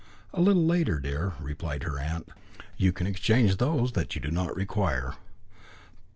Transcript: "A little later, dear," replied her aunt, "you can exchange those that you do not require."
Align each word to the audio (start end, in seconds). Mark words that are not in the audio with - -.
"A 0.33 0.41
little 0.41 0.65
later, 0.65 0.99
dear," 0.99 1.33
replied 1.39 1.83
her 1.83 1.99
aunt, 1.99 2.27
"you 2.75 2.91
can 2.91 3.05
exchange 3.05 3.57
those 3.57 3.91
that 3.91 4.15
you 4.15 4.19
do 4.21 4.31
not 4.31 4.55
require." 4.55 5.13